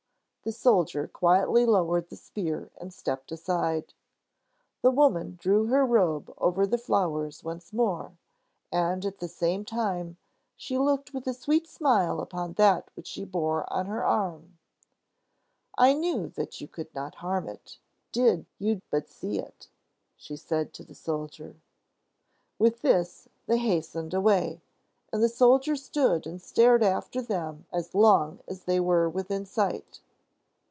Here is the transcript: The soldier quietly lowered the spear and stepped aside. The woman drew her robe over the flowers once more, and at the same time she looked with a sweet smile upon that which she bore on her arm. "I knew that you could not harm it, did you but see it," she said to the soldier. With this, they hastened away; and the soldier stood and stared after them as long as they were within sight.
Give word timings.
The 0.43 0.51
soldier 0.51 1.07
quietly 1.07 1.67
lowered 1.67 2.09
the 2.09 2.15
spear 2.15 2.71
and 2.79 2.91
stepped 2.91 3.31
aside. 3.31 3.93
The 4.81 4.89
woman 4.89 5.37
drew 5.39 5.67
her 5.67 5.85
robe 5.85 6.33
over 6.39 6.65
the 6.65 6.79
flowers 6.79 7.43
once 7.43 7.71
more, 7.71 8.17
and 8.71 9.05
at 9.05 9.19
the 9.19 9.27
same 9.27 9.63
time 9.65 10.17
she 10.57 10.79
looked 10.79 11.13
with 11.13 11.27
a 11.27 11.35
sweet 11.35 11.67
smile 11.67 12.19
upon 12.19 12.53
that 12.53 12.89
which 12.95 13.05
she 13.05 13.23
bore 13.23 13.71
on 13.71 13.85
her 13.85 14.03
arm. 14.03 14.57
"I 15.77 15.93
knew 15.93 16.29
that 16.29 16.59
you 16.59 16.67
could 16.67 16.91
not 16.95 17.13
harm 17.21 17.47
it, 17.47 17.77
did 18.11 18.47
you 18.57 18.81
but 18.89 19.09
see 19.09 19.37
it," 19.37 19.69
she 20.17 20.35
said 20.35 20.73
to 20.73 20.83
the 20.83 20.95
soldier. 20.95 21.57
With 22.57 22.81
this, 22.81 23.27
they 23.45 23.59
hastened 23.59 24.15
away; 24.15 24.63
and 25.13 25.21
the 25.21 25.29
soldier 25.29 25.75
stood 25.75 26.25
and 26.25 26.41
stared 26.41 26.81
after 26.81 27.21
them 27.21 27.67
as 27.71 27.93
long 27.93 28.39
as 28.47 28.63
they 28.63 28.79
were 28.79 29.07
within 29.07 29.45
sight. 29.45 30.01